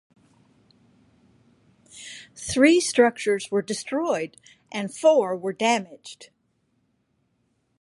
Three 2.33 2.79
structures 2.79 3.51
were 3.51 3.61
destroyed 3.61 4.35
and 4.71 4.91
four 4.91 5.37
were 5.37 5.53
damaged. 5.53 6.31